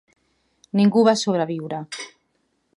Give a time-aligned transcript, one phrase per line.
[0.79, 1.85] Ningú va sobreviure.